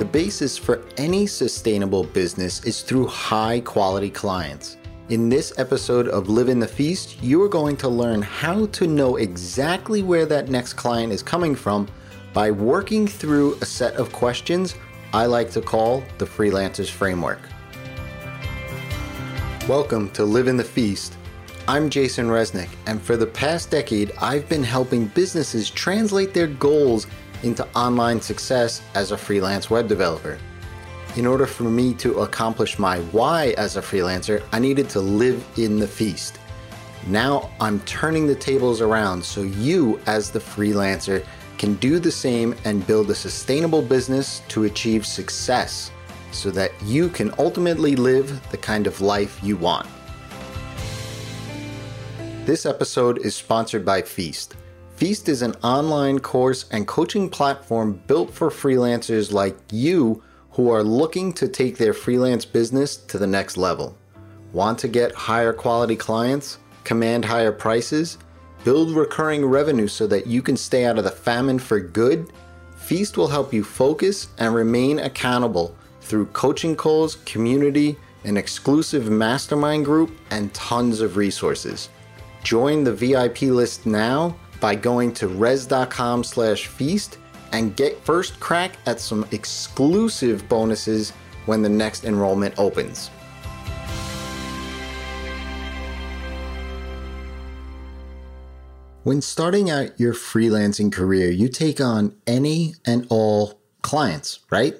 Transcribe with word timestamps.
The 0.00 0.06
basis 0.06 0.56
for 0.56 0.80
any 0.96 1.26
sustainable 1.26 2.04
business 2.04 2.64
is 2.64 2.80
through 2.80 3.06
high 3.08 3.60
quality 3.60 4.08
clients. 4.08 4.78
In 5.10 5.28
this 5.28 5.52
episode 5.58 6.08
of 6.08 6.30
Live 6.30 6.48
in 6.48 6.58
the 6.58 6.66
Feast, 6.66 7.22
you 7.22 7.42
are 7.42 7.50
going 7.50 7.76
to 7.76 7.88
learn 7.90 8.22
how 8.22 8.64
to 8.68 8.86
know 8.86 9.16
exactly 9.16 10.02
where 10.02 10.24
that 10.24 10.48
next 10.48 10.72
client 10.72 11.12
is 11.12 11.22
coming 11.22 11.54
from 11.54 11.86
by 12.32 12.50
working 12.50 13.06
through 13.06 13.58
a 13.60 13.66
set 13.66 13.92
of 13.96 14.10
questions 14.10 14.74
I 15.12 15.26
like 15.26 15.50
to 15.50 15.60
call 15.60 16.02
the 16.16 16.24
Freelancers 16.24 16.88
Framework. 16.88 17.40
Welcome 19.68 20.08
to 20.12 20.24
Live 20.24 20.48
in 20.48 20.56
the 20.56 20.64
Feast. 20.64 21.18
I'm 21.68 21.90
Jason 21.90 22.28
Resnick, 22.28 22.70
and 22.86 23.02
for 23.02 23.18
the 23.18 23.26
past 23.26 23.70
decade, 23.70 24.12
I've 24.18 24.48
been 24.48 24.64
helping 24.64 25.08
businesses 25.08 25.68
translate 25.68 26.32
their 26.32 26.46
goals 26.46 27.06
into 27.42 27.66
online 27.76 28.20
success 28.20 28.82
as 28.94 29.12
a 29.12 29.16
freelance 29.16 29.70
web 29.70 29.88
developer. 29.88 30.38
In 31.16 31.26
order 31.26 31.46
for 31.46 31.64
me 31.64 31.94
to 31.94 32.20
accomplish 32.20 32.78
my 32.78 32.98
why 33.10 33.54
as 33.58 33.76
a 33.76 33.82
freelancer, 33.82 34.42
I 34.52 34.58
needed 34.58 34.88
to 34.90 35.00
live 35.00 35.44
in 35.56 35.78
the 35.78 35.88
feast. 35.88 36.38
Now 37.06 37.50
I'm 37.60 37.80
turning 37.80 38.26
the 38.26 38.34
tables 38.34 38.80
around 38.80 39.24
so 39.24 39.42
you, 39.42 39.98
as 40.06 40.30
the 40.30 40.38
freelancer, 40.38 41.24
can 41.58 41.74
do 41.74 41.98
the 41.98 42.12
same 42.12 42.54
and 42.64 42.86
build 42.86 43.10
a 43.10 43.14
sustainable 43.14 43.82
business 43.82 44.42
to 44.48 44.64
achieve 44.64 45.04
success 45.04 45.90
so 46.30 46.50
that 46.50 46.72
you 46.84 47.08
can 47.08 47.32
ultimately 47.38 47.96
live 47.96 48.40
the 48.50 48.56
kind 48.56 48.86
of 48.86 49.00
life 49.00 49.38
you 49.42 49.56
want. 49.56 49.88
This 52.44 52.66
episode 52.66 53.18
is 53.18 53.34
sponsored 53.34 53.84
by 53.84 54.02
Feast. 54.02 54.56
Feast 55.00 55.30
is 55.30 55.40
an 55.40 55.54
online 55.62 56.18
course 56.18 56.66
and 56.72 56.86
coaching 56.86 57.30
platform 57.30 58.02
built 58.06 58.30
for 58.34 58.50
freelancers 58.50 59.32
like 59.32 59.56
you 59.72 60.22
who 60.50 60.70
are 60.70 60.84
looking 60.84 61.32
to 61.32 61.48
take 61.48 61.78
their 61.78 61.94
freelance 61.94 62.44
business 62.44 62.98
to 62.98 63.16
the 63.16 63.26
next 63.26 63.56
level. 63.56 63.96
Want 64.52 64.78
to 64.80 64.88
get 64.88 65.14
higher 65.14 65.54
quality 65.54 65.96
clients, 65.96 66.58
command 66.84 67.24
higher 67.24 67.50
prices, 67.50 68.18
build 68.62 68.90
recurring 68.90 69.46
revenue 69.46 69.88
so 69.88 70.06
that 70.06 70.26
you 70.26 70.42
can 70.42 70.54
stay 70.54 70.84
out 70.84 70.98
of 70.98 71.04
the 71.04 71.10
famine 71.10 71.58
for 71.58 71.80
good? 71.80 72.30
Feast 72.76 73.16
will 73.16 73.28
help 73.28 73.54
you 73.54 73.64
focus 73.64 74.28
and 74.36 74.54
remain 74.54 74.98
accountable 74.98 75.74
through 76.02 76.26
coaching 76.26 76.76
calls, 76.76 77.16
community, 77.24 77.96
an 78.24 78.36
exclusive 78.36 79.08
mastermind 79.08 79.86
group, 79.86 80.10
and 80.30 80.52
tons 80.52 81.00
of 81.00 81.16
resources. 81.16 81.88
Join 82.42 82.84
the 82.84 82.92
VIP 82.92 83.40
list 83.44 83.86
now 83.86 84.36
by 84.60 84.74
going 84.74 85.12
to 85.14 85.28
rezzz.com 85.28 86.24
slash 86.24 86.66
feast 86.66 87.18
and 87.52 87.74
get 87.76 88.04
first 88.04 88.38
crack 88.38 88.76
at 88.86 89.00
some 89.00 89.26
exclusive 89.32 90.48
bonuses 90.48 91.10
when 91.46 91.62
the 91.62 91.68
next 91.68 92.04
enrollment 92.04 92.54
opens. 92.58 93.10
When 99.02 99.22
starting 99.22 99.70
out 99.70 99.98
your 99.98 100.12
freelancing 100.12 100.92
career, 100.92 101.30
you 101.30 101.48
take 101.48 101.80
on 101.80 102.14
any 102.26 102.74
and 102.84 103.06
all 103.08 103.58
clients, 103.80 104.40
right? 104.50 104.76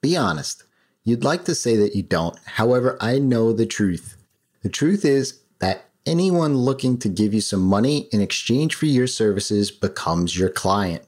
Be 0.00 0.16
honest. 0.16 0.64
You'd 1.04 1.22
like 1.22 1.44
to 1.44 1.54
say 1.54 1.76
that 1.76 1.94
you 1.94 2.02
don't. 2.02 2.38
However, 2.46 2.96
I 3.00 3.18
know 3.18 3.52
the 3.52 3.66
truth. 3.66 4.16
The 4.62 4.70
truth 4.70 5.04
is 5.04 5.40
that 5.58 5.87
anyone 6.06 6.56
looking 6.56 6.98
to 6.98 7.08
give 7.08 7.34
you 7.34 7.40
some 7.40 7.60
money 7.60 8.08
in 8.12 8.20
exchange 8.20 8.74
for 8.74 8.86
your 8.86 9.06
services 9.06 9.70
becomes 9.70 10.38
your 10.38 10.48
client. 10.48 11.04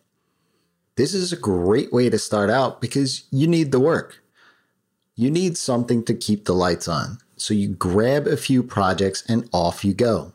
This 0.97 1.15
is 1.15 1.33
a 1.33 1.37
great 1.37 1.93
way 1.93 2.11
to 2.11 2.19
start 2.19 2.51
out 2.51 2.81
because 2.81 3.25
you 3.31 3.47
need 3.47 3.73
the 3.73 3.81
work. 3.81 4.23
You 5.15 5.31
need 5.31 5.57
something 5.57 6.05
to 6.05 6.15
keep 6.15 6.45
the 6.45 6.55
lights 6.55 6.89
on. 6.89 7.19
So 7.37 7.55
you 7.55 7.69
grab 7.69 8.27
a 8.27 8.37
few 8.37 8.63
projects 8.63 9.25
and 9.29 9.49
off 9.53 9.85
you 9.85 9.95
go. 9.95 10.33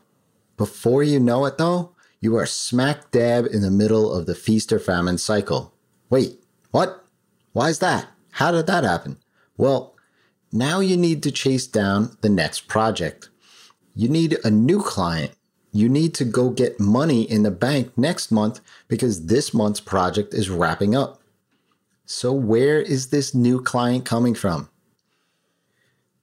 Before 0.56 1.02
you 1.02 1.20
know 1.20 1.44
it 1.44 1.58
though, 1.58 1.94
you 2.20 2.36
are 2.36 2.46
smack 2.46 3.10
dab 3.10 3.46
in 3.46 3.62
the 3.62 3.70
middle 3.70 4.12
of 4.12 4.26
the 4.26 4.34
feast 4.34 4.72
or 4.72 4.78
famine 4.78 5.18
cycle. 5.18 5.72
Wait, 6.10 6.40
what? 6.70 7.04
Why 7.52 7.68
is 7.68 7.78
that? 7.78 8.08
How 8.32 8.50
did 8.50 8.66
that 8.66 8.84
happen? 8.84 9.18
Well, 9.56 9.94
now 10.52 10.80
you 10.80 10.96
need 10.96 11.22
to 11.22 11.30
chase 11.30 11.66
down 11.66 12.16
the 12.22 12.28
next 12.28 12.68
project. 12.68 13.28
You 13.96 14.08
need 14.08 14.38
a 14.44 14.50
new 14.50 14.80
client 14.80 15.32
you 15.76 15.90
need 15.90 16.14
to 16.14 16.24
go 16.24 16.48
get 16.48 16.80
money 16.80 17.22
in 17.30 17.42
the 17.42 17.50
bank 17.50 17.98
next 17.98 18.32
month 18.32 18.60
because 18.88 19.26
this 19.26 19.52
month's 19.52 19.80
project 19.80 20.32
is 20.32 20.48
wrapping 20.48 20.94
up. 20.94 21.20
So, 22.06 22.32
where 22.32 22.80
is 22.80 23.08
this 23.08 23.34
new 23.34 23.60
client 23.60 24.06
coming 24.06 24.34
from? 24.34 24.70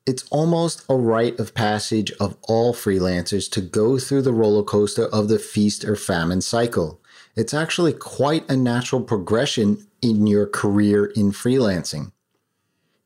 It's 0.07 0.28
almost 0.31 0.83
a 0.89 0.95
rite 0.95 1.39
of 1.39 1.53
passage 1.53 2.12
of 2.13 2.35
all 2.41 2.73
freelancers 2.73 3.50
to 3.51 3.62
go 3.62 4.00
through 4.00 4.23
the 4.23 4.33
roller 4.33 4.63
coaster 4.63 5.06
of 5.06 5.28
the 5.28 5.39
feast 5.39 5.85
or 5.85 5.95
famine 5.95 6.41
cycle. 6.41 7.00
It's 7.35 7.53
actually 7.53 7.94
quite 7.94 8.50
a 8.50 8.57
natural 8.57 9.03
progression 9.03 9.85
in 10.01 10.25
your 10.25 10.47
career 10.47 11.06
in 11.06 11.31
freelancing. 11.31 12.12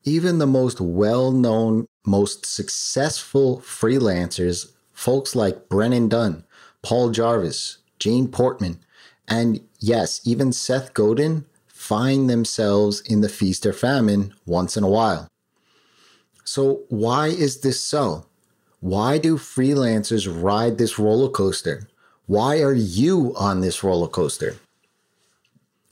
Even 0.04 0.38
the 0.38 0.46
most 0.46 0.80
well 0.80 1.30
known, 1.30 1.88
most 2.08 2.46
successful 2.46 3.58
freelancers 3.58 4.72
folks 4.98 5.36
like 5.36 5.68
Brennan 5.68 6.08
Dunn, 6.08 6.42
Paul 6.82 7.10
Jarvis, 7.10 7.78
Jane 8.00 8.26
Portman, 8.26 8.80
and 9.28 9.60
yes, 9.78 10.20
even 10.24 10.52
Seth 10.52 10.92
Godin 10.92 11.44
find 11.68 12.28
themselves 12.28 13.00
in 13.02 13.20
the 13.20 13.28
feast 13.28 13.64
or 13.64 13.72
famine 13.72 14.34
once 14.44 14.76
in 14.76 14.82
a 14.82 14.88
while. 14.88 15.28
So, 16.44 16.80
why 16.88 17.28
is 17.28 17.60
this 17.60 17.80
so? 17.80 18.26
Why 18.80 19.18
do 19.18 19.36
freelancers 19.36 20.26
ride 20.28 20.78
this 20.78 20.98
roller 20.98 21.28
coaster? 21.28 21.88
Why 22.26 22.60
are 22.60 22.74
you 22.74 23.34
on 23.36 23.60
this 23.60 23.84
roller 23.84 24.08
coaster? 24.08 24.56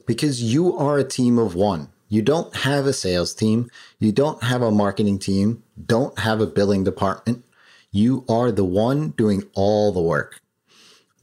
Because 0.05 0.43
you 0.43 0.75
are 0.77 0.97
a 0.97 1.03
team 1.03 1.37
of 1.37 1.55
one. 1.55 1.89
You 2.09 2.21
don't 2.21 2.55
have 2.55 2.85
a 2.85 2.93
sales 2.93 3.33
team, 3.33 3.69
you 3.99 4.11
don't 4.11 4.41
have 4.43 4.61
a 4.61 4.71
marketing 4.71 5.19
team, 5.19 5.63
don't 5.85 6.17
have 6.19 6.39
a 6.39 6.47
billing 6.47 6.83
department, 6.83 7.43
you 7.91 8.23
are 8.29 8.51
the 8.51 8.63
one 8.63 9.09
doing 9.11 9.43
all 9.53 9.91
the 9.91 10.01
work. 10.01 10.39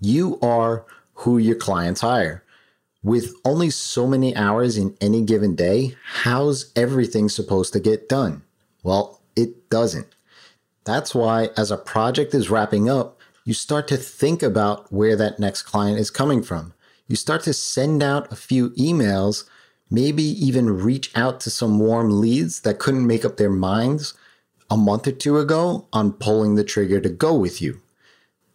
You 0.01 0.39
are 0.41 0.85
who 1.15 1.39
your 1.39 1.57
clients 1.57 2.03
hire. 2.03 2.45
With 3.03 3.35
only 3.45 3.71
so 3.71 4.07
many 4.07 4.35
hours 4.35 4.77
in 4.77 4.97
any 5.01 5.23
given 5.23 5.55
day, 5.55 5.95
how's 6.05 6.73
everything 6.75 7.29
supposed 7.29 7.73
to 7.75 7.81
get 7.81 8.09
done? 8.09 8.43
Well, 8.83 9.21
it 9.37 9.71
doesn't. 9.71 10.09
That's 10.85 11.15
why, 11.15 11.49
as 11.57 11.71
a 11.71 11.79
project 11.79 12.35
is 12.35 12.51
wrapping 12.51 12.91
up, 12.91 13.19
you 13.45 13.55
start 13.55 13.89
to 13.89 13.97
think 13.97 14.43
about 14.43 14.91
where 14.93 15.17
that 15.17 15.39
next 15.39 15.63
client 15.63 15.99
is 15.99 16.11
coming 16.11 16.43
from. 16.43 16.75
You 17.09 17.17
start 17.17 17.43
to 17.45 17.53
send 17.53 18.03
out 18.03 18.33
a 18.33 18.37
few 18.37 18.71
emails, 18.71 19.45
maybe 19.95 20.23
even 20.23 20.83
reach 20.83 21.11
out 21.15 21.41
to 21.41 21.51
some 21.51 21.79
warm 21.79 22.21
leads 22.21 22.61
that 22.61 22.79
couldn't 22.79 23.07
make 23.07 23.25
up 23.25 23.37
their 23.37 23.51
minds 23.51 24.15
a 24.71 24.77
month 24.77 25.07
or 25.07 25.13
two 25.13 25.39
ago 25.39 25.87
on 25.93 26.13
pulling 26.13 26.55
the 26.57 26.65
trigger 26.65 27.01
to 27.01 27.09
go 27.09 27.35
with 27.35 27.63
you. 27.63 27.81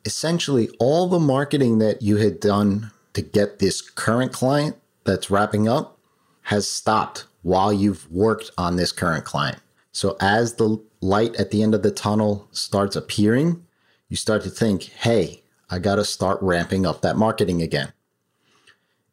Essentially, 0.06 0.70
all 0.80 1.08
the 1.08 1.20
marketing 1.20 1.80
that 1.80 2.02
you 2.02 2.18
had 2.18 2.40
done 2.40 2.92
to 3.14 3.22
get 3.22 3.60
this 3.60 3.82
current 3.82 4.34
client 4.34 4.76
that's 5.04 5.32
wrapping 5.32 5.68
up 5.68 5.98
has 6.44 6.70
stopped 6.70 7.26
while 7.42 7.72
you've 7.72 8.10
worked 8.12 8.52
on 8.58 8.76
this 8.76 8.92
current 8.92 9.26
client. 9.26 9.60
So, 9.92 10.18
as 10.20 10.56
the 10.56 10.82
light 11.02 11.36
at 11.36 11.52
the 11.52 11.64
end 11.64 11.74
of 11.74 11.84
the 11.84 11.92
tunnel 11.92 12.48
starts 12.52 12.96
appearing, 12.96 13.66
you 14.08 14.16
start 14.16 14.44
to 14.44 14.50
think, 14.50 14.84
hey, 14.84 15.44
I 15.70 15.80
got 15.80 15.96
to 15.96 16.06
start 16.06 16.40
ramping 16.42 16.86
up 16.86 17.02
that 17.02 17.18
marketing 17.18 17.62
again. 17.62 17.94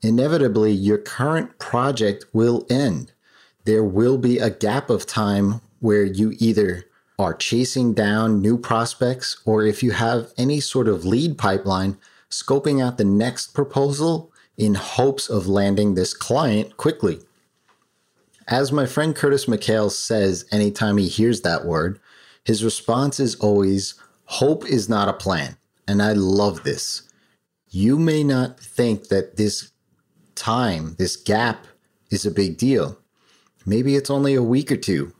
Inevitably, 0.03 0.73
your 0.73 0.99
current 0.99 1.59
project 1.59 2.27
will 2.33 2.67
end. 2.71 3.13
There 3.65 3.85
will 3.85 4.19
be 4.19 4.39
a 4.39 4.51
gap 4.51 4.91
of 4.91 5.07
time 5.07 5.61
where 5.81 6.05
you 6.05 6.35
either 6.39 6.85
are 7.19 7.35
chasing 7.35 7.95
down 7.95 8.43
new 8.43 8.59
prospects 8.59 9.41
or 9.45 9.65
if 9.65 9.83
you 9.83 9.93
have 9.93 10.33
any 10.37 10.61
sort 10.61 10.87
of 10.87 11.05
lead 11.05 11.39
pipeline, 11.39 11.97
scoping 12.31 12.83
out 12.83 12.99
the 12.99 13.05
next 13.05 13.55
proposal 13.55 14.31
in 14.57 14.75
hopes 14.75 15.29
of 15.29 15.47
landing 15.47 15.95
this 15.95 16.15
client 16.15 16.77
quickly. 16.77 17.21
As 18.49 18.71
my 18.71 18.87
friend 18.87 19.15
Curtis 19.17 19.47
McHale 19.47 19.91
says 19.91 20.45
anytime 20.53 20.99
he 20.99 21.09
hears 21.09 21.41
that 21.41 21.65
word, 21.65 21.99
his 22.45 22.63
response 22.63 23.19
is 23.19 23.35
always, 23.37 23.95
Hope 24.27 24.67
is 24.67 24.89
not 24.89 25.09
a 25.09 25.13
plan. 25.13 25.57
And 25.89 26.03
I 26.03 26.13
love 26.13 26.63
this. 26.65 27.03
You 27.69 27.99
may 27.99 28.25
not 28.25 28.59
think 28.59 29.09
that 29.09 29.37
this 29.37 29.73
time, 30.37 30.95
this 30.99 31.17
gap, 31.17 31.67
is 32.11 32.25
a 32.25 32.31
big 32.31 32.57
deal. 32.57 32.99
Maybe 33.65 33.97
it's 33.97 34.11
only 34.11 34.35
a 34.35 34.43
week 34.43 34.71
or 34.71 34.77
two. 34.77 35.13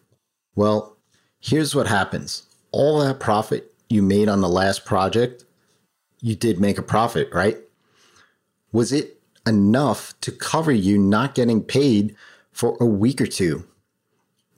Well, 0.55 0.97
here's 1.41 1.75
what 1.75 1.89
happens 1.89 2.47
all 2.73 3.01
that 3.01 3.21
profit 3.21 3.75
you 3.89 4.03
made 4.03 4.29
on 4.29 4.41
the 4.41 4.49
last 4.49 4.85
project, 4.85 5.45
you 6.21 6.37
did 6.37 6.61
make 6.61 6.79
a 6.79 6.83
profit, 6.83 7.29
right? 7.33 7.59
Was 8.73 8.93
it 8.93 9.21
enough 9.47 10.13
to 10.21 10.33
cover 10.33 10.73
you 10.73 10.99
not 10.99 11.35
getting 11.35 11.63
paid 11.63 12.15
for 12.53 12.77
a 12.81 12.85
week 12.85 13.21
or 13.21 13.27
two? 13.27 13.65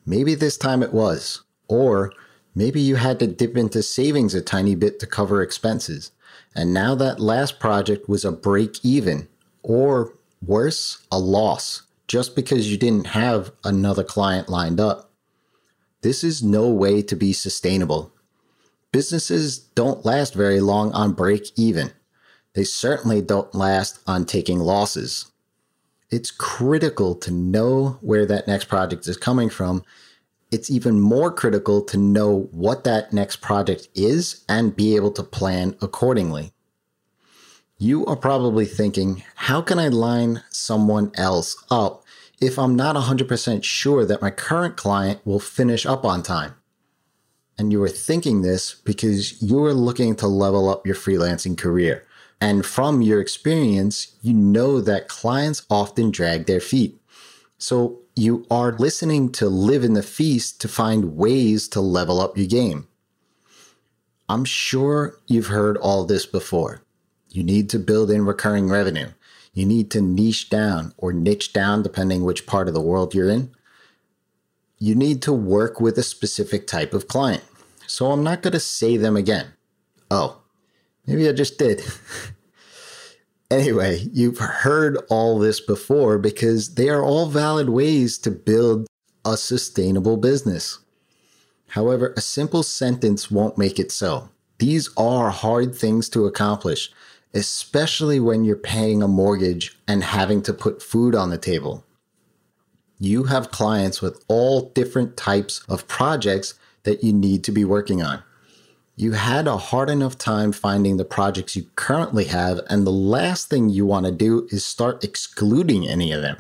Maybe 0.07 0.35
this 0.35 0.57
time 0.57 0.83
it 0.83 0.93
was. 0.93 1.43
Or 1.69 2.13
maybe 2.55 2.81
you 2.81 2.97
had 2.97 3.19
to 3.21 3.27
dip 3.27 3.57
into 3.57 3.83
savings 3.83 4.35
a 4.35 4.41
tiny 4.41 4.75
bit 4.75 4.99
to 5.01 5.07
cover 5.07 5.43
expenses. 5.43 6.11
And 6.55 6.73
now 6.73 6.95
that 6.95 7.21
last 7.21 7.61
project 7.61 8.09
was 8.09 8.25
a 8.25 8.33
break 8.33 8.85
even, 8.85 9.29
or 9.63 10.15
worse, 10.45 11.05
a 11.11 11.19
loss, 11.19 11.83
just 12.07 12.35
because 12.35 12.71
you 12.71 12.77
didn't 12.77 13.09
have 13.09 13.53
another 13.65 14.05
client 14.05 14.49
lined 14.49 14.81
up. 14.81 15.11
This 16.03 16.23
is 16.23 16.43
no 16.43 16.69
way 16.69 17.03
to 17.03 17.17
be 17.17 17.33
sustainable. 17.33 18.13
Businesses 18.93 19.59
don't 19.59 20.05
last 20.05 20.35
very 20.35 20.61
long 20.61 20.93
on 20.93 21.13
break 21.13 21.51
even. 21.57 21.93
They 22.55 22.65
certainly 22.65 23.21
don't 23.21 23.55
last 23.55 24.01
on 24.07 24.25
taking 24.25 24.59
losses. 24.59 25.31
It's 26.11 26.31
critical 26.31 27.15
to 27.17 27.31
know 27.31 27.99
where 28.01 28.25
that 28.27 28.49
next 28.49 28.65
project 28.65 29.07
is 29.07 29.17
coming 29.19 29.51
from. 29.51 29.85
It's 30.51 30.71
even 30.71 30.99
more 30.99 31.31
critical 31.31 31.83
to 31.83 31.99
know 31.99 32.49
what 32.51 32.85
that 32.85 33.13
next 33.13 33.43
project 33.43 33.89
is 33.95 34.45
and 34.49 34.75
be 34.75 34.97
able 34.97 35.13
to 35.13 35.23
plan 35.23 35.77
accordingly. 35.83 36.53
You 37.81 38.05
are 38.07 38.17
probably 38.17 38.65
thinking, 38.65 39.23
how 39.37 39.63
can 39.63 39.79
I 39.79 39.87
line 39.87 40.43
someone 40.51 41.13
else 41.15 41.57
up 41.71 42.03
if 42.41 42.59
I'm 42.59 42.75
not 42.75 42.97
100% 42.97 43.63
sure 43.63 44.05
that 44.05 44.21
my 44.21 44.33
current 44.33 44.77
client 44.77 45.25
will 45.25 45.39
finish 45.39 45.87
up 45.87 46.05
on 46.05 46.25
time? 46.25 46.57
And 47.57 47.71
you 47.71 47.81
are 47.85 47.89
thinking 47.89 48.43
this 48.43 48.75
because 48.75 49.41
you 49.41 49.65
are 49.65 49.73
looking 49.73 50.17
to 50.17 50.27
level 50.27 50.69
up 50.69 50.89
your 50.89 50.97
freelancing 50.97 51.57
career. 51.57 52.05
And 52.41 52.67
from 52.67 53.01
your 53.01 53.21
experience, 53.21 54.13
you 54.23 54.35
know 54.35 54.81
that 54.81 55.07
clients 55.07 55.65
often 55.71 56.11
drag 56.11 56.47
their 56.47 56.61
feet. 56.61 57.01
So 57.59 58.01
you 58.17 58.45
are 58.51 58.73
listening 58.73 59.31
to 59.35 59.49
live 59.49 59.85
in 59.85 59.93
the 59.93 60.03
feast 60.03 60.61
to 60.63 60.69
find 60.69 61.17
ways 61.17 61.69
to 61.69 61.81
level 61.81 62.21
up 62.21 62.37
your 62.37 62.49
game. 62.49 62.89
I'm 64.29 64.45
sure 64.45 65.21
you've 65.29 65.47
heard 65.47 65.77
all 65.77 66.05
this 66.05 66.27
before. 66.27 66.83
You 67.31 67.43
need 67.43 67.69
to 67.71 67.79
build 67.79 68.11
in 68.11 68.25
recurring 68.25 68.69
revenue. 68.69 69.09
You 69.53 69.67
need 69.67 69.91
to 69.93 70.01
niche 70.01 70.51
down 70.51 70.95
or 70.97 71.13
niche 71.13 71.53
down, 71.53 71.83
depending 71.83 72.25
which 72.25 72.47
part 72.47 72.69
of 72.69 72.75
the 72.75 72.81
world 72.81 73.15
you're 73.15 73.29
in. 73.29 73.51
You 74.79 74.95
need 74.95 75.23
to 75.23 75.33
work 75.33 75.81
with 75.81 75.99
a 75.99 76.03
specific 76.03 76.67
type 76.67 76.95
of 76.95 77.09
client. 77.09 77.45
So 77.87 78.13
I'm 78.13 78.23
not 78.23 78.43
going 78.43 78.53
to 78.53 78.61
say 78.61 78.97
them 78.97 79.17
again. 79.17 79.49
Oh, 80.11 80.41
Maybe 81.09 81.27
I 81.27 81.33
just 81.33 81.59
did. 81.59 81.83
anyway, 83.51 84.05
you've 84.13 84.37
heard 84.39 84.99
all 85.09 85.39
this 85.39 85.59
before 85.59 86.19
because 86.19 86.75
they 86.75 86.91
are 86.91 87.03
all 87.03 87.25
valid 87.25 87.71
ways 87.71 88.19
to 88.19 88.31
build 88.31 88.87
a 89.25 89.39
sustainable 89.39 90.19
business. 90.19 90.81
However, 91.69 92.13
a 92.15 92.21
simple 92.21 92.63
sentence 92.63 93.31
won't 93.31 93.57
make 93.57 93.79
it 93.79 93.91
so. 93.91 94.29
These 94.59 94.91
are 94.99 95.31
hard 95.31 95.75
things 95.75 96.11
to 96.11 96.27
accomplish, 96.27 96.93
especially 97.35 98.21
when 98.21 98.45
you're 98.45 98.57
paying 98.57 99.03
a 99.03 99.09
mortgage 99.09 99.77
and 99.87 100.03
having 100.03 100.43
to 100.43 100.53
put 100.53 100.83
food 100.83 101.15
on 101.15 101.31
the 101.31 101.39
table. 101.39 101.85
You 102.99 103.25
have 103.25 103.51
clients 103.51 104.03
with 104.03 104.25
all 104.29 104.71
different 104.71 105.17
types 105.17 105.63
of 105.69 105.87
projects 105.87 106.55
that 106.83 107.05
you 107.05 107.13
need 107.13 107.45
to 107.45 107.53
be 107.53 107.65
working 107.65 108.03
on 108.03 108.23
you 108.99 109.13
had 109.13 109.47
a 109.47 109.57
hard 109.57 109.91
enough 109.91 110.19
time 110.19 110.51
finding 110.51 110.97
the 110.97 111.05
projects 111.05 111.55
you 111.55 111.67
currently 111.77 112.25
have, 112.25 112.61
and 112.69 112.85
the 112.85 112.91
last 112.91 113.49
thing 113.49 113.69
you 113.69 113.87
want 113.87 114.07
to 114.07 114.11
do 114.11 114.49
is 114.51 114.65
start 114.65 115.05
excluding 115.05 115.87
any 115.87 116.11
of 116.11 116.21
them. 116.21 116.39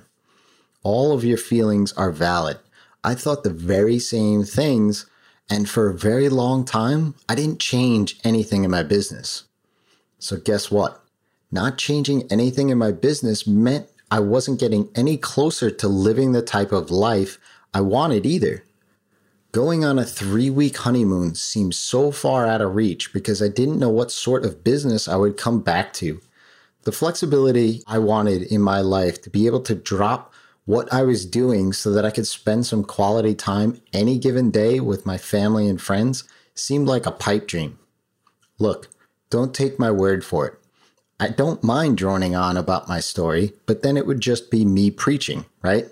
All 0.82 1.12
of 1.12 1.22
your 1.22 1.38
feelings 1.38 1.92
are 1.92 2.10
valid. 2.10 2.58
I 3.04 3.14
thought 3.14 3.44
the 3.44 3.50
very 3.50 4.00
same 4.00 4.42
things, 4.42 5.06
and 5.48 5.68
for 5.68 5.88
a 5.88 5.94
very 5.94 6.28
long 6.28 6.64
time, 6.64 7.14
I 7.28 7.36
didn't 7.36 7.60
change 7.60 8.18
anything 8.24 8.64
in 8.64 8.72
my 8.72 8.82
business. 8.82 9.44
So, 10.18 10.36
guess 10.36 10.70
what? 10.70 11.02
Not 11.50 11.78
changing 11.78 12.30
anything 12.30 12.68
in 12.68 12.78
my 12.78 12.92
business 12.92 13.46
meant 13.46 13.88
I 14.10 14.20
wasn't 14.20 14.60
getting 14.60 14.88
any 14.94 15.16
closer 15.16 15.70
to 15.70 15.88
living 15.88 16.32
the 16.32 16.42
type 16.42 16.72
of 16.72 16.90
life 16.90 17.38
I 17.72 17.82
wanted 17.82 18.26
either. 18.26 18.64
Going 19.52 19.84
on 19.84 19.98
a 19.98 20.04
three 20.04 20.50
week 20.50 20.78
honeymoon 20.78 21.34
seemed 21.34 21.74
so 21.74 22.10
far 22.10 22.46
out 22.46 22.60
of 22.60 22.74
reach 22.74 23.12
because 23.12 23.42
I 23.42 23.48
didn't 23.48 23.78
know 23.78 23.88
what 23.88 24.10
sort 24.10 24.44
of 24.44 24.64
business 24.64 25.08
I 25.08 25.16
would 25.16 25.36
come 25.36 25.60
back 25.60 25.92
to. 25.94 26.20
The 26.82 26.92
flexibility 26.92 27.82
I 27.86 27.98
wanted 27.98 28.42
in 28.42 28.60
my 28.60 28.80
life 28.80 29.22
to 29.22 29.30
be 29.30 29.46
able 29.46 29.60
to 29.62 29.74
drop 29.74 30.32
what 30.64 30.92
I 30.92 31.02
was 31.02 31.24
doing 31.24 31.72
so 31.72 31.90
that 31.92 32.04
I 32.04 32.10
could 32.10 32.26
spend 32.26 32.66
some 32.66 32.84
quality 32.84 33.34
time 33.34 33.80
any 33.92 34.18
given 34.18 34.50
day 34.50 34.80
with 34.80 35.06
my 35.06 35.16
family 35.16 35.66
and 35.66 35.80
friends 35.80 36.24
seemed 36.54 36.88
like 36.88 37.06
a 37.06 37.10
pipe 37.10 37.46
dream. 37.46 37.78
Look, 38.58 38.88
don't 39.30 39.54
take 39.54 39.78
my 39.78 39.90
word 39.90 40.24
for 40.24 40.46
it. 40.46 40.54
I 41.20 41.28
don't 41.28 41.64
mind 41.64 41.98
droning 41.98 42.36
on 42.36 42.56
about 42.56 42.88
my 42.88 43.00
story, 43.00 43.52
but 43.66 43.82
then 43.82 43.96
it 43.96 44.06
would 44.06 44.20
just 44.20 44.50
be 44.50 44.64
me 44.64 44.90
preaching, 44.90 45.44
right? 45.62 45.86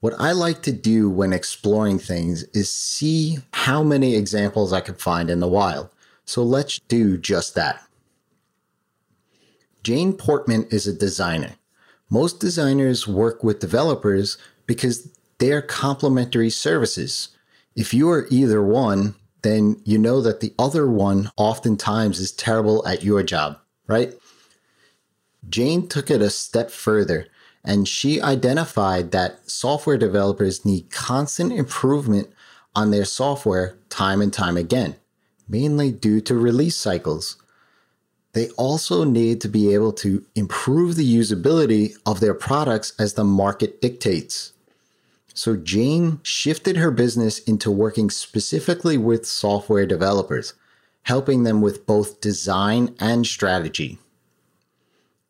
What 0.00 0.14
I 0.18 0.32
like 0.32 0.62
to 0.62 0.72
do 0.72 1.10
when 1.10 1.32
exploring 1.32 1.98
things 1.98 2.44
is 2.54 2.70
see 2.70 3.38
how 3.52 3.82
many 3.82 4.14
examples 4.14 4.72
I 4.72 4.80
can 4.80 4.94
find 4.94 5.28
in 5.28 5.40
the 5.40 5.48
wild. 5.48 5.90
So 6.24 6.42
let's 6.42 6.78
do 6.88 7.18
just 7.18 7.54
that. 7.56 7.82
Jane 9.82 10.12
Portman 10.12 10.66
is 10.70 10.86
a 10.86 10.92
designer. 10.92 11.52
Most 12.08 12.40
designers 12.40 13.08
work 13.08 13.42
with 13.42 13.60
developers 13.60 14.38
because 14.66 15.10
they're 15.38 15.62
complementary 15.62 16.50
services. 16.50 17.30
If 17.76 17.92
you 17.92 18.10
are 18.10 18.26
either 18.30 18.62
one, 18.62 19.14
then 19.42 19.80
you 19.84 19.98
know 19.98 20.20
that 20.20 20.40
the 20.40 20.54
other 20.58 20.88
one 20.88 21.30
oftentimes 21.36 22.18
is 22.18 22.32
terrible 22.32 22.86
at 22.86 23.02
your 23.02 23.22
job, 23.22 23.58
right? 23.86 24.14
Jane 25.48 25.88
took 25.88 26.10
it 26.10 26.22
a 26.22 26.30
step 26.30 26.70
further 26.70 27.26
and 27.64 27.86
she 27.86 28.20
identified 28.20 29.10
that 29.10 29.50
software 29.50 29.98
developers 29.98 30.64
need 30.64 30.90
constant 30.90 31.52
improvement 31.52 32.30
on 32.74 32.90
their 32.90 33.04
software 33.04 33.76
time 33.88 34.22
and 34.22 34.32
time 34.32 34.56
again, 34.56 34.96
mainly 35.48 35.90
due 35.90 36.20
to 36.22 36.34
release 36.34 36.76
cycles. 36.76 37.36
They 38.32 38.48
also 38.50 39.04
need 39.04 39.40
to 39.40 39.48
be 39.48 39.74
able 39.74 39.92
to 39.94 40.24
improve 40.34 40.94
the 40.94 41.16
usability 41.16 41.96
of 42.06 42.20
their 42.20 42.34
products 42.34 42.92
as 42.98 43.14
the 43.14 43.24
market 43.24 43.80
dictates. 43.80 44.52
So 45.34 45.56
Jane 45.56 46.20
shifted 46.22 46.76
her 46.76 46.90
business 46.90 47.38
into 47.40 47.70
working 47.70 48.10
specifically 48.10 48.98
with 48.98 49.26
software 49.26 49.86
developers, 49.86 50.54
helping 51.02 51.44
them 51.44 51.60
with 51.60 51.86
both 51.86 52.20
design 52.20 52.94
and 52.98 53.26
strategy. 53.26 53.98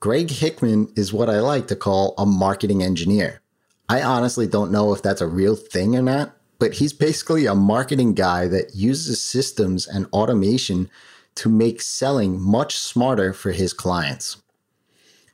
Greg 0.01 0.31
Hickman 0.31 0.91
is 0.97 1.13
what 1.13 1.29
I 1.29 1.41
like 1.41 1.69
to 1.69 1.77
call 1.77 2.15
a 2.17 2.25
marketing 2.25 2.83
engineer. 2.83 3.43
I 3.89 4.03
honestly 4.03 4.47
don't 4.47 4.73
know 4.73 4.95
if 4.95 5.03
that's 5.03 5.21
a 5.21 5.27
real 5.27 5.57
thing 5.57 5.95
or 5.95 6.03
not, 6.03 6.35
but 6.59 6.75
he's 6.75 6.93
basically 6.93 7.47
a 7.47 7.55
marketing 7.55 8.15
guy 8.15 8.49
that 8.49 8.75
uses 8.75 9.21
systems 9.21 9.87
and 9.87 10.07
automation 10.13 10.89
to 11.35 11.49
make 11.49 11.83
selling 11.83 12.41
much 12.41 12.77
smarter 12.77 13.33
for 13.33 13.53
his 13.53 13.73
clients. 13.73 14.39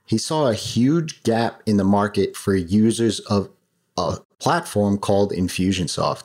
He 0.05 0.19
saw 0.19 0.49
a 0.49 0.55
huge 0.55 1.23
gap 1.23 1.63
in 1.67 1.77
the 1.77 1.85
market 1.85 2.37
for 2.37 2.55
users 2.55 3.21
of 3.21 3.51
a 3.97 4.19
platform 4.39 4.99
called 4.99 5.33
Infusionsoft. 5.33 6.25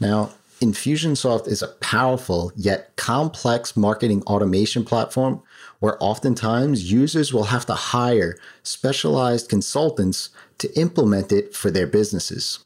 Now, 0.00 0.30
Infusionsoft 0.60 1.48
is 1.48 1.62
a 1.62 1.68
powerful 1.68 2.52
yet 2.56 2.96
complex 2.96 3.76
marketing 3.76 4.22
automation 4.22 4.84
platform 4.84 5.42
where 5.80 6.02
oftentimes 6.02 6.90
users 6.90 7.32
will 7.34 7.44
have 7.44 7.66
to 7.66 7.74
hire 7.74 8.38
specialized 8.62 9.48
consultants 9.48 10.30
to 10.58 10.72
implement 10.78 11.32
it 11.32 11.54
for 11.54 11.70
their 11.70 11.86
businesses. 11.86 12.60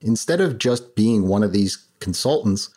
Instead 0.00 0.40
of 0.40 0.58
just 0.58 0.94
being 0.94 1.26
one 1.28 1.42
of 1.42 1.52
these 1.52 1.84
consultants, 1.98 2.70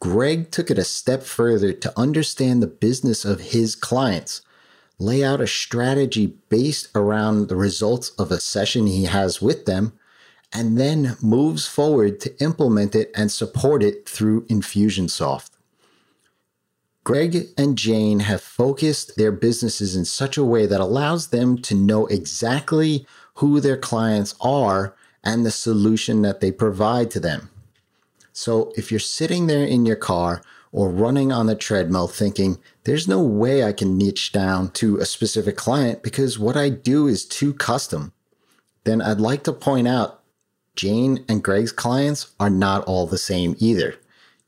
Greg 0.00 0.50
took 0.50 0.70
it 0.70 0.78
a 0.78 0.84
step 0.84 1.22
further 1.22 1.72
to 1.72 1.98
understand 1.98 2.62
the 2.62 2.66
business 2.66 3.24
of 3.24 3.40
his 3.40 3.74
clients, 3.74 4.42
lay 4.98 5.24
out 5.24 5.40
a 5.40 5.46
strategy 5.46 6.34
based 6.48 6.88
around 6.94 7.48
the 7.48 7.56
results 7.56 8.10
of 8.10 8.30
a 8.30 8.40
session 8.40 8.86
he 8.86 9.04
has 9.04 9.40
with 9.40 9.64
them, 9.64 9.92
and 10.52 10.78
then 10.78 11.16
moves 11.22 11.66
forward 11.66 12.20
to 12.20 12.42
implement 12.42 12.94
it 12.94 13.10
and 13.14 13.30
support 13.30 13.82
it 13.82 14.08
through 14.08 14.46
Infusionsoft. 14.46 15.50
Greg 17.04 17.48
and 17.58 17.76
Jane 17.76 18.20
have 18.20 18.40
focused 18.40 19.16
their 19.16 19.32
businesses 19.32 19.96
in 19.96 20.04
such 20.04 20.36
a 20.36 20.44
way 20.44 20.66
that 20.66 20.80
allows 20.80 21.28
them 21.28 21.58
to 21.62 21.74
know 21.74 22.06
exactly 22.06 23.06
who 23.34 23.60
their 23.60 23.76
clients 23.76 24.36
are 24.40 24.94
and 25.24 25.44
the 25.44 25.50
solution 25.50 26.22
that 26.22 26.40
they 26.40 26.52
provide 26.52 27.10
to 27.10 27.20
them. 27.20 27.50
So 28.32 28.72
if 28.76 28.90
you're 28.90 29.00
sitting 29.00 29.46
there 29.46 29.64
in 29.64 29.84
your 29.84 29.96
car 29.96 30.42
or 30.70 30.90
running 30.90 31.32
on 31.32 31.46
the 31.46 31.56
treadmill 31.56 32.08
thinking, 32.08 32.58
there's 32.84 33.08
no 33.08 33.22
way 33.22 33.64
I 33.64 33.72
can 33.72 33.98
niche 33.98 34.32
down 34.32 34.70
to 34.72 34.98
a 34.98 35.04
specific 35.04 35.56
client 35.56 36.02
because 36.02 36.38
what 36.38 36.56
I 36.56 36.68
do 36.70 37.08
is 37.08 37.24
too 37.24 37.52
custom, 37.52 38.12
then 38.84 39.02
I'd 39.02 39.20
like 39.20 39.42
to 39.44 39.52
point 39.52 39.88
out 39.88 40.21
Jane 40.74 41.24
and 41.28 41.42
Greg's 41.42 41.72
clients 41.72 42.32
are 42.40 42.50
not 42.50 42.84
all 42.84 43.06
the 43.06 43.18
same 43.18 43.56
either. 43.58 43.96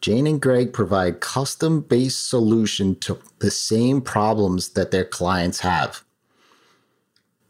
Jane 0.01 0.27
and 0.27 0.41
Greg 0.41 0.73
provide 0.73 1.21
custom 1.21 1.81
based 1.81 2.29
solution 2.29 2.95
to 2.97 3.19
the 3.39 3.51
same 3.51 4.01
problems 4.01 4.71
that 4.71 4.91
their 4.91 5.05
clients 5.05 5.61
have. 5.61 6.05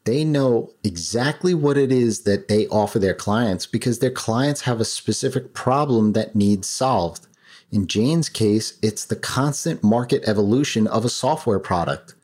They 0.04 0.23
know 0.23 0.73
exactly 0.85 1.54
what 1.54 1.78
it 1.78 1.90
is 1.90 2.23
that 2.23 2.49
they 2.49 2.66
offer 2.69 2.99
their 2.99 3.14
clients 3.14 3.66
because 3.66 3.99
their 3.99 4.11
clients 4.11 4.62
have 4.62 4.81
a 4.81 4.85
specific 4.85 5.54
problem 5.54 6.12
that 6.12 6.37
needs 6.37 6.69
solved. 6.69 7.26
In 7.73 7.87
Jane's 7.87 8.28
case, 8.28 8.78
it's 8.83 9.04
the 9.04 9.16
constant 9.16 9.83
market 9.83 10.23
evolution 10.26 10.87
of 10.87 11.04
a 11.04 11.09
software 11.09 11.59
product. 11.59 12.14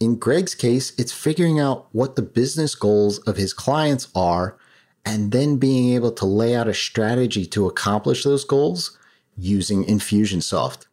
In 0.00 0.16
Greg's 0.18 0.54
case, 0.54 0.92
it's 0.98 1.12
figuring 1.12 1.58
out 1.58 1.86
what 1.92 2.16
the 2.16 2.22
business 2.22 2.74
goals 2.74 3.18
of 3.20 3.36
his 3.36 3.54
clients 3.54 4.08
are 4.14 4.58
and 5.06 5.30
then 5.30 5.56
being 5.56 5.94
able 5.94 6.10
to 6.10 6.26
lay 6.26 6.56
out 6.56 6.66
a 6.66 6.74
strategy 6.74 7.46
to 7.46 7.66
accomplish 7.66 8.24
those 8.24 8.44
goals 8.44 8.98
using 9.38 9.84
Infusionsoft. 9.84 10.86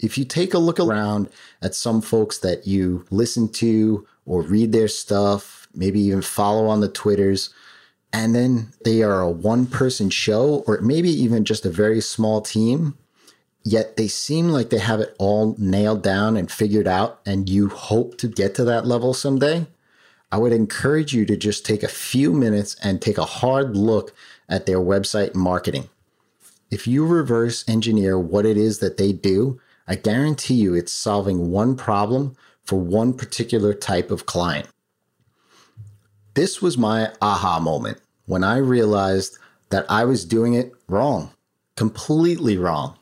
If 0.00 0.16
you 0.16 0.24
take 0.24 0.54
a 0.54 0.58
look 0.58 0.80
around 0.80 1.28
at 1.60 1.74
some 1.74 2.00
folks 2.00 2.38
that 2.38 2.66
you 2.66 3.04
listen 3.10 3.48
to 3.54 4.06
or 4.24 4.42
read 4.42 4.72
their 4.72 4.88
stuff, 4.88 5.68
maybe 5.74 6.00
even 6.00 6.22
follow 6.22 6.66
on 6.66 6.80
the 6.80 6.88
Twitters, 6.88 7.50
and 8.12 8.34
then 8.34 8.72
they 8.84 9.02
are 9.02 9.20
a 9.20 9.30
one 9.30 9.66
person 9.66 10.08
show 10.08 10.64
or 10.66 10.80
maybe 10.80 11.10
even 11.10 11.44
just 11.44 11.66
a 11.66 11.70
very 11.70 12.00
small 12.00 12.40
team, 12.40 12.96
yet 13.64 13.96
they 13.98 14.08
seem 14.08 14.48
like 14.48 14.70
they 14.70 14.78
have 14.78 15.00
it 15.00 15.14
all 15.18 15.54
nailed 15.58 16.02
down 16.02 16.38
and 16.38 16.50
figured 16.50 16.88
out, 16.88 17.20
and 17.26 17.50
you 17.50 17.68
hope 17.68 18.16
to 18.18 18.28
get 18.28 18.54
to 18.54 18.64
that 18.64 18.86
level 18.86 19.12
someday. 19.12 19.66
I 20.30 20.38
would 20.38 20.52
encourage 20.52 21.14
you 21.14 21.24
to 21.26 21.36
just 21.36 21.64
take 21.64 21.82
a 21.82 21.88
few 21.88 22.32
minutes 22.32 22.76
and 22.82 23.00
take 23.00 23.18
a 23.18 23.24
hard 23.24 23.76
look 23.76 24.14
at 24.48 24.66
their 24.66 24.78
website 24.78 25.34
marketing. 25.34 25.88
If 26.70 26.86
you 26.86 27.06
reverse 27.06 27.64
engineer 27.66 28.18
what 28.18 28.44
it 28.44 28.58
is 28.58 28.78
that 28.80 28.98
they 28.98 29.12
do, 29.12 29.58
I 29.86 29.94
guarantee 29.94 30.54
you 30.54 30.74
it's 30.74 30.92
solving 30.92 31.50
one 31.50 31.76
problem 31.76 32.36
for 32.64 32.78
one 32.78 33.14
particular 33.14 33.72
type 33.72 34.10
of 34.10 34.26
client. 34.26 34.68
This 36.34 36.60
was 36.60 36.76
my 36.76 37.10
aha 37.22 37.58
moment 37.58 37.98
when 38.26 38.44
I 38.44 38.58
realized 38.58 39.38
that 39.70 39.86
I 39.90 40.04
was 40.04 40.26
doing 40.26 40.52
it 40.52 40.74
wrong, 40.86 41.30
completely 41.76 42.58
wrong. 42.58 42.98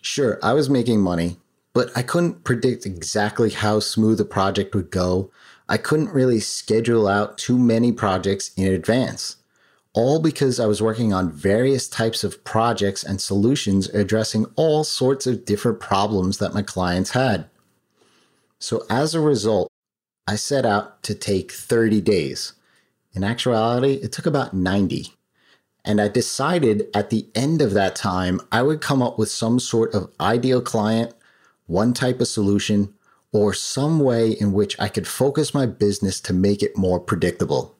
Sure, 0.00 0.38
I 0.42 0.54
was 0.54 0.70
making 0.70 1.00
money, 1.00 1.36
but 1.74 1.90
I 1.94 2.02
couldn't 2.02 2.44
predict 2.44 2.86
exactly 2.86 3.50
how 3.50 3.80
smooth 3.80 4.20
a 4.20 4.24
project 4.24 4.74
would 4.74 4.90
go. 4.90 5.30
I 5.68 5.76
couldn't 5.76 6.10
really 6.10 6.40
schedule 6.40 7.08
out 7.08 7.38
too 7.38 7.58
many 7.58 7.92
projects 7.92 8.50
in 8.56 8.72
advance 8.72 9.36
all 9.94 10.18
because 10.18 10.58
I 10.58 10.66
was 10.66 10.82
working 10.82 11.12
on 11.12 11.30
various 11.30 11.88
types 11.88 12.24
of 12.24 12.42
projects 12.44 13.04
and 13.04 13.20
solutions 13.20 13.88
addressing 13.90 14.44
all 14.56 14.82
sorts 14.82 15.26
of 15.26 15.44
different 15.44 15.80
problems 15.80 16.38
that 16.38 16.52
my 16.52 16.62
clients 16.62 17.10
had. 17.10 17.48
So, 18.58 18.84
as 18.90 19.14
a 19.14 19.20
result, 19.20 19.70
I 20.26 20.36
set 20.36 20.66
out 20.66 21.02
to 21.04 21.14
take 21.14 21.52
30 21.52 22.00
days. 22.00 22.54
In 23.12 23.22
actuality, 23.22 23.94
it 24.02 24.10
took 24.10 24.26
about 24.26 24.52
90. 24.52 25.12
And 25.84 26.00
I 26.00 26.08
decided 26.08 26.88
at 26.94 27.10
the 27.10 27.28
end 27.34 27.62
of 27.62 27.74
that 27.74 27.94
time, 27.94 28.40
I 28.50 28.62
would 28.62 28.80
come 28.80 29.02
up 29.02 29.18
with 29.18 29.30
some 29.30 29.60
sort 29.60 29.94
of 29.94 30.10
ideal 30.18 30.60
client, 30.60 31.14
one 31.66 31.92
type 31.92 32.20
of 32.20 32.26
solution, 32.26 32.94
or 33.34 33.52
some 33.52 33.98
way 33.98 34.30
in 34.30 34.52
which 34.52 34.78
I 34.78 34.86
could 34.86 35.08
focus 35.08 35.52
my 35.52 35.66
business 35.66 36.20
to 36.20 36.32
make 36.32 36.62
it 36.62 36.78
more 36.78 37.00
predictable. 37.00 37.74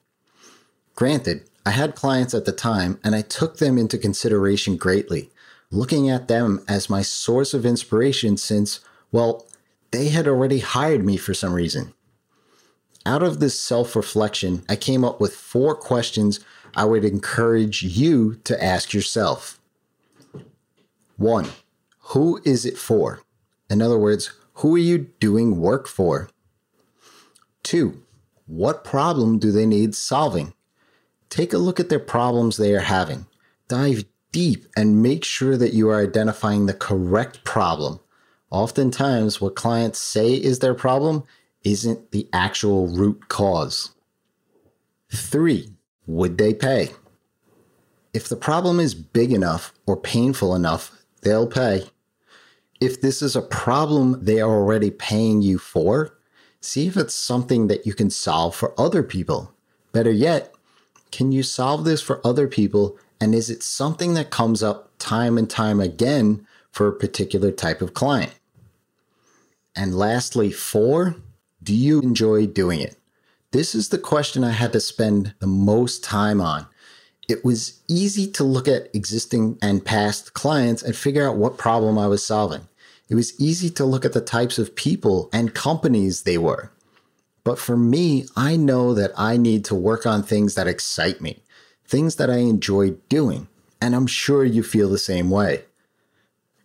Granted, 0.96 1.48
I 1.64 1.70
had 1.70 1.94
clients 1.94 2.34
at 2.34 2.44
the 2.44 2.52
time 2.52 2.98
and 3.04 3.14
I 3.14 3.22
took 3.22 3.58
them 3.58 3.78
into 3.78 3.96
consideration 3.96 4.76
greatly, 4.76 5.30
looking 5.70 6.10
at 6.10 6.26
them 6.26 6.64
as 6.68 6.90
my 6.90 7.02
source 7.02 7.54
of 7.54 7.64
inspiration 7.64 8.36
since, 8.36 8.80
well, 9.12 9.46
they 9.92 10.08
had 10.08 10.26
already 10.26 10.58
hired 10.58 11.04
me 11.04 11.16
for 11.16 11.34
some 11.34 11.54
reason. 11.54 11.94
Out 13.06 13.22
of 13.22 13.38
this 13.38 13.58
self 13.58 13.94
reflection, 13.94 14.64
I 14.68 14.74
came 14.74 15.04
up 15.04 15.20
with 15.20 15.36
four 15.36 15.76
questions 15.76 16.40
I 16.74 16.84
would 16.84 17.04
encourage 17.04 17.84
you 17.84 18.40
to 18.42 18.62
ask 18.62 18.92
yourself. 18.92 19.60
One, 21.16 21.50
who 22.00 22.40
is 22.44 22.66
it 22.66 22.76
for? 22.76 23.20
In 23.70 23.80
other 23.80 23.98
words, 23.98 24.32
who 24.54 24.74
are 24.74 24.78
you 24.78 25.10
doing 25.20 25.58
work 25.58 25.86
for? 25.86 26.28
Two, 27.62 28.02
what 28.46 28.84
problem 28.84 29.38
do 29.38 29.50
they 29.50 29.66
need 29.66 29.94
solving? 29.94 30.54
Take 31.28 31.52
a 31.52 31.58
look 31.58 31.80
at 31.80 31.88
their 31.88 31.98
problems 31.98 32.56
they 32.56 32.74
are 32.74 32.80
having. 32.80 33.26
Dive 33.68 34.04
deep 34.30 34.66
and 34.76 35.02
make 35.02 35.24
sure 35.24 35.56
that 35.56 35.72
you 35.72 35.88
are 35.88 36.02
identifying 36.02 36.66
the 36.66 36.74
correct 36.74 37.44
problem. 37.44 38.00
Oftentimes, 38.50 39.40
what 39.40 39.56
clients 39.56 39.98
say 39.98 40.34
is 40.34 40.58
their 40.58 40.74
problem 40.74 41.24
isn't 41.64 42.12
the 42.12 42.28
actual 42.32 42.86
root 42.86 43.28
cause. 43.28 43.94
Three, 45.12 45.72
would 46.06 46.38
they 46.38 46.54
pay? 46.54 46.90
If 48.12 48.28
the 48.28 48.36
problem 48.36 48.78
is 48.78 48.94
big 48.94 49.32
enough 49.32 49.72
or 49.86 49.96
painful 49.96 50.54
enough, 50.54 50.92
they'll 51.22 51.48
pay. 51.48 51.90
If 52.80 53.00
this 53.00 53.22
is 53.22 53.36
a 53.36 53.42
problem 53.42 54.24
they 54.24 54.40
are 54.40 54.50
already 54.50 54.90
paying 54.90 55.42
you 55.42 55.58
for, 55.58 56.16
see 56.60 56.86
if 56.86 56.96
it's 56.96 57.14
something 57.14 57.68
that 57.68 57.86
you 57.86 57.94
can 57.94 58.10
solve 58.10 58.54
for 58.54 58.78
other 58.78 59.02
people. 59.02 59.52
Better 59.92 60.10
yet, 60.10 60.54
can 61.12 61.30
you 61.30 61.42
solve 61.42 61.84
this 61.84 62.02
for 62.02 62.20
other 62.26 62.48
people? 62.48 62.98
And 63.20 63.34
is 63.34 63.48
it 63.48 63.62
something 63.62 64.14
that 64.14 64.30
comes 64.30 64.62
up 64.62 64.90
time 64.98 65.38
and 65.38 65.48
time 65.48 65.80
again 65.80 66.46
for 66.72 66.88
a 66.88 66.98
particular 66.98 67.52
type 67.52 67.80
of 67.80 67.94
client? 67.94 68.34
And 69.76 69.96
lastly, 69.96 70.50
four, 70.50 71.16
do 71.62 71.74
you 71.74 72.00
enjoy 72.00 72.46
doing 72.46 72.80
it? 72.80 72.96
This 73.52 73.74
is 73.74 73.90
the 73.90 73.98
question 73.98 74.42
I 74.42 74.50
had 74.50 74.72
to 74.72 74.80
spend 74.80 75.34
the 75.38 75.46
most 75.46 76.02
time 76.02 76.40
on. 76.40 76.66
It 77.28 77.44
was 77.44 77.80
easy 77.88 78.30
to 78.32 78.44
look 78.44 78.68
at 78.68 78.94
existing 78.94 79.58
and 79.62 79.84
past 79.84 80.34
clients 80.34 80.82
and 80.82 80.94
figure 80.94 81.26
out 81.26 81.36
what 81.36 81.58
problem 81.58 81.98
I 81.98 82.06
was 82.06 82.24
solving. 82.24 82.68
It 83.08 83.14
was 83.14 83.38
easy 83.40 83.70
to 83.70 83.84
look 83.84 84.04
at 84.04 84.12
the 84.12 84.20
types 84.20 84.58
of 84.58 84.74
people 84.74 85.30
and 85.32 85.54
companies 85.54 86.22
they 86.22 86.38
were. 86.38 86.70
But 87.44 87.58
for 87.58 87.76
me, 87.76 88.26
I 88.36 88.56
know 88.56 88.94
that 88.94 89.12
I 89.16 89.36
need 89.36 89.64
to 89.66 89.74
work 89.74 90.06
on 90.06 90.22
things 90.22 90.54
that 90.54 90.66
excite 90.66 91.20
me, 91.20 91.42
things 91.86 92.16
that 92.16 92.30
I 92.30 92.38
enjoy 92.38 92.90
doing. 93.08 93.48
And 93.80 93.94
I'm 93.94 94.06
sure 94.06 94.44
you 94.44 94.62
feel 94.62 94.88
the 94.88 94.98
same 94.98 95.30
way. 95.30 95.64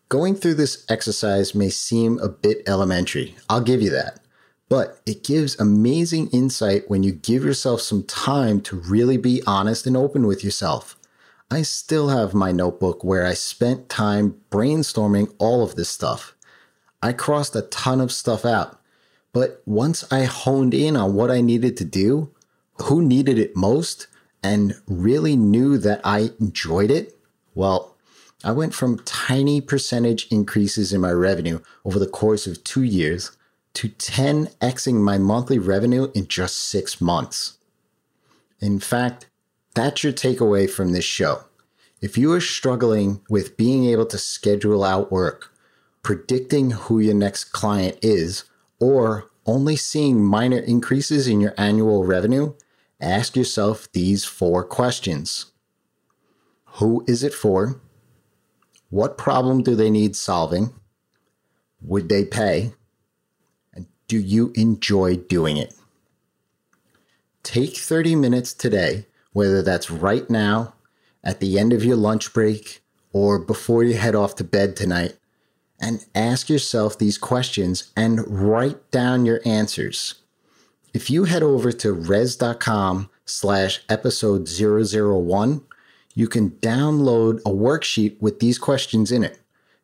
Going 0.08 0.36
through 0.36 0.56
this 0.56 0.86
exercise 0.90 1.54
may 1.54 1.70
seem 1.70 2.18
a 2.20 2.30
bit 2.30 2.64
elementary. 2.66 3.36
I'll 3.50 3.62
give 3.62 3.82
you 3.82 3.90
that. 3.92 4.20
But 4.70 5.02
it 5.06 5.24
gives 5.24 5.60
amazing 5.60 6.30
insight 6.30 6.90
when 6.90 7.04
you 7.04 7.12
give 7.12 7.44
yourself 7.44 7.82
some 7.82 8.04
time 8.04 8.62
to 8.62 8.78
really 8.78 9.18
be 9.18 9.42
honest 9.46 9.88
and 9.88 9.98
open 9.98 10.28
with 10.28 10.44
yourself. 10.44 10.96
I 11.52 11.64
still 11.64 12.10
have 12.10 12.36
my 12.36 12.52
notebook 12.52 13.04
where 13.04 13.26
I 13.26 13.34
spent 13.34 13.90
time 13.90 14.40
brainstorming 14.52 15.34
all 15.40 15.64
of 15.64 15.76
this 15.76 15.90
stuff. 15.90 16.36
I 17.02 17.14
crossed 17.14 17.56
a 17.56 17.64
ton 17.64 18.00
of 18.00 18.12
stuff 18.12 18.46
out 18.46 18.80
but 19.32 19.62
once 19.66 20.06
I 20.12 20.24
honed 20.24 20.74
in 20.74 20.96
on 20.96 21.14
what 21.14 21.30
I 21.30 21.42
needed 21.42 21.78
to 21.78 21.86
do, 21.86 22.32
who 22.84 23.02
needed 23.02 23.38
it 23.38 23.56
most, 23.56 24.08
and 24.42 24.76
really 24.88 25.36
knew 25.36 25.78
that 25.78 26.02
I 26.04 26.32
enjoyed 26.40 26.90
it, 26.90 27.18
well, 27.54 27.96
I 28.44 28.52
went 28.54 28.74
from 28.74 29.00
tiny 29.00 29.60
percentage 29.60 30.28
increases 30.32 30.94
in 30.94 31.02
my 31.02 31.12
revenue 31.12 31.60
over 31.84 32.00
the 32.00 32.08
course 32.08 32.48
of 32.48 32.64
two 32.64 32.84
years 32.84 33.32
to 33.74 33.90
10xing 33.90 34.96
my 34.96 35.18
monthly 35.18 35.60
revenue 35.60 36.12
in 36.14 36.28
just 36.28 36.58
six 36.58 37.00
months. 37.00 37.58
In 38.60 38.80
fact, 38.80 39.28
that's 39.76 40.04
your 40.04 40.14
takeaway 40.14 40.70
from 40.70 40.92
this 40.92 41.06
show. 41.06 41.44
If 42.02 42.18
you 42.18 42.32
are 42.34 42.42
struggling 42.42 43.22
with 43.30 43.58
being 43.58 43.86
able 43.86 44.06
to 44.08 44.18
schedule 44.18 44.84
out 44.84 45.12
work, 45.12 45.54
predicting 46.02 46.72
who 46.72 47.00
your 47.00 47.14
next 47.14 47.46
client 47.46 47.98
is, 48.02 48.46
or 48.80 49.30
only 49.46 49.76
seeing 49.76 50.24
minor 50.24 50.60
increases 50.60 51.28
in 51.28 51.42
your 51.42 51.54
annual 51.58 52.06
revenue, 52.06 52.54
ask 53.02 53.36
yourself 53.36 53.92
these 53.92 54.26
four 54.26 54.64
questions 54.64 55.48
Who 56.80 57.04
is 57.08 57.24
it 57.24 57.34
for? 57.34 57.82
What 58.90 59.18
problem 59.18 59.62
do 59.62 59.76
they 59.76 59.90
need 59.90 60.16
solving? 60.16 60.74
Would 61.82 62.10
they 62.10 62.26
pay? 62.26 62.74
Do 64.10 64.18
you 64.18 64.52
enjoy 64.56 65.18
doing 65.18 65.56
it? 65.58 65.76
Take 67.44 67.78
30 67.78 68.16
minutes 68.16 68.56
today, 68.56 69.06
whether 69.34 69.62
that's 69.62 69.92
right 69.92 70.28
now, 70.28 70.74
at 71.24 71.40
the 71.40 71.60
end 71.60 71.74
of 71.74 71.86
your 71.86 71.96
lunch 71.96 72.34
break, 72.34 72.82
or 73.14 73.38
before 73.38 73.84
you 73.84 73.98
head 73.98 74.16
off 74.16 74.36
to 74.38 74.44
bed 74.44 74.76
tonight, 74.76 75.16
and 75.80 76.04
ask 76.16 76.50
yourself 76.50 76.98
these 76.98 77.20
questions 77.20 77.92
and 77.96 78.28
write 78.28 78.90
down 78.90 79.28
your 79.28 79.42
answers. 79.46 80.16
If 80.92 81.12
you 81.12 81.26
head 81.26 81.44
over 81.44 81.72
to 81.72 81.96
rezzz.com 81.96 83.12
slash 83.26 83.82
episode 83.90 84.50
001, 84.50 85.62
you 86.16 86.28
can 86.28 86.50
download 86.50 87.42
a 87.42 87.52
worksheet 87.52 88.20
with 88.20 88.40
these 88.40 88.58
questions 88.58 89.12
in 89.12 89.24
it. 89.24 89.40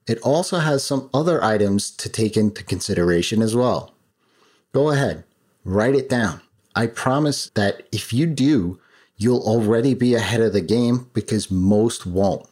It 0.08 0.20
also 0.22 0.58
has 0.58 0.84
some 0.84 1.12
other 1.14 1.44
items 1.44 1.92
to 1.92 2.10
take 2.10 2.36
into 2.36 2.64
consideration 2.64 3.44
as 3.44 3.56
well. 3.56 3.95
Go 4.76 4.90
ahead, 4.90 5.24
write 5.64 5.96
it 5.96 6.10
down. 6.10 6.42
I 6.76 6.88
promise 6.88 7.50
that 7.52 7.84
if 7.94 8.12
you 8.12 8.26
do, 8.26 8.78
you'll 9.16 9.40
already 9.40 9.94
be 9.94 10.16
ahead 10.16 10.42
of 10.42 10.52
the 10.52 10.60
game 10.60 11.10
because 11.14 11.50
most 11.50 12.06
won't. 12.06 12.46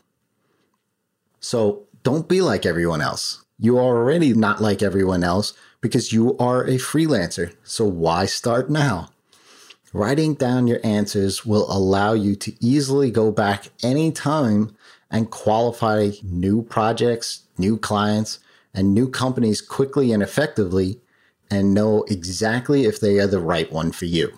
So 1.42 1.84
don't 2.02 2.30
be 2.30 2.42
like 2.42 2.66
everyone 2.66 3.02
else. 3.02 3.44
You 3.60 3.78
are 3.78 3.98
already 3.98 4.32
not 4.32 4.62
like 4.62 4.82
everyone 4.82 5.22
else 5.22 5.52
because 5.82 6.14
you 6.14 6.38
are 6.38 6.64
a 6.64 6.78
freelancer. 6.78 7.58
So 7.66 7.84
why 7.84 8.26
start 8.26 8.70
now? 8.70 9.10
Writing 9.92 10.34
down 10.34 10.66
your 10.66 10.80
answers 10.82 11.46
will 11.46 11.70
allow 11.70 12.14
you 12.14 12.38
to 12.38 12.56
easily 12.66 13.12
go 13.12 13.34
back 13.34 13.68
anytime 13.84 14.74
and 15.12 15.30
qualify 15.30 16.12
new 16.24 16.62
projects, 16.62 17.42
new 17.58 17.78
clients, 17.78 18.40
and 18.74 18.94
new 18.94 19.10
companies 19.10 19.60
quickly 19.60 20.14
and 20.14 20.24
effectively 20.24 21.02
and 21.54 21.74
know 21.74 22.04
exactly 22.10 22.86
if 22.86 23.00
they 23.00 23.20
are 23.20 23.28
the 23.28 23.40
right 23.40 23.72
one 23.72 23.92
for 23.92 24.06
you. 24.06 24.32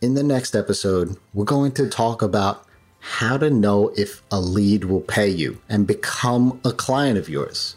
In 0.00 0.14
the 0.14 0.22
next 0.22 0.54
episode, 0.54 1.16
we're 1.32 1.44
going 1.44 1.72
to 1.72 1.88
talk 1.88 2.22
about 2.22 2.66
how 3.00 3.36
to 3.36 3.50
know 3.50 3.92
if 3.96 4.22
a 4.30 4.40
lead 4.40 4.84
will 4.84 5.02
pay 5.02 5.28
you 5.28 5.60
and 5.68 5.86
become 5.86 6.60
a 6.64 6.72
client 6.72 7.18
of 7.18 7.28
yours. 7.28 7.76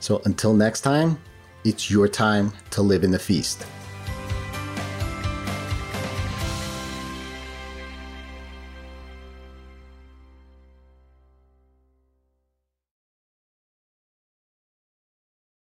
So 0.00 0.22
until 0.24 0.54
next 0.54 0.82
time, 0.82 1.18
it's 1.64 1.90
your 1.90 2.08
time 2.08 2.52
to 2.70 2.82
live 2.82 3.02
in 3.02 3.10
the 3.10 3.18
feast. 3.18 3.66